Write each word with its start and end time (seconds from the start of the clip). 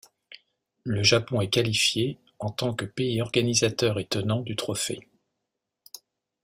Le 0.83 1.03
Japon 1.03 1.41
est 1.41 1.51
qualifié 1.51 2.17
en 2.39 2.49
tant 2.49 2.73
que 2.73 2.85
pays 2.85 3.21
organisateur 3.21 3.99
et 3.99 4.05
tenant 4.05 4.41
du 4.41 4.55
trophée. 4.55 5.07